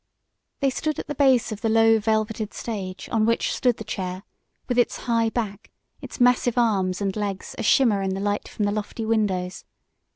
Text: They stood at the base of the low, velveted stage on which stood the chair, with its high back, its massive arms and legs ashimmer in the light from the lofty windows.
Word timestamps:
They 0.61 0.71
stood 0.71 0.97
at 0.97 1.05
the 1.05 1.13
base 1.13 1.51
of 1.51 1.61
the 1.61 1.69
low, 1.69 1.99
velveted 1.99 2.55
stage 2.55 3.07
on 3.11 3.23
which 3.23 3.53
stood 3.53 3.77
the 3.77 3.83
chair, 3.83 4.23
with 4.67 4.79
its 4.79 4.97
high 5.05 5.29
back, 5.29 5.69
its 6.01 6.19
massive 6.19 6.57
arms 6.57 7.01
and 7.01 7.15
legs 7.15 7.53
ashimmer 7.59 8.01
in 8.01 8.15
the 8.15 8.19
light 8.19 8.47
from 8.47 8.65
the 8.65 8.71
lofty 8.71 9.05
windows. 9.05 9.63